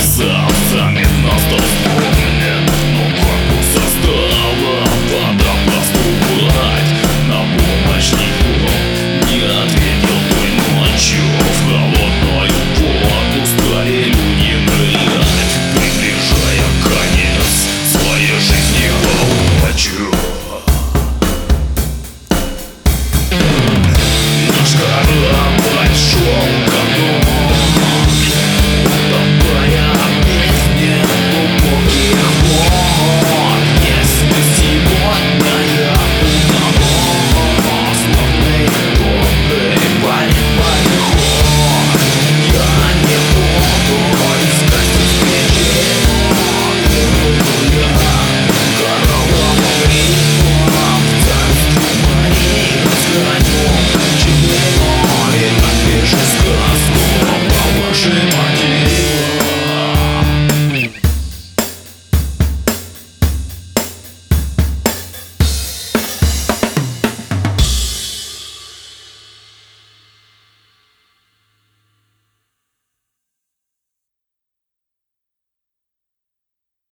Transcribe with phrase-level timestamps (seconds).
[0.00, 0.29] Yes.